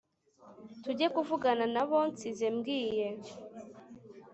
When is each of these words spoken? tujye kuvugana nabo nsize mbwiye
tujye 0.83 1.07
kuvugana 1.15 1.65
nabo 1.73 1.97
nsize 2.11 2.47
mbwiye 2.55 3.07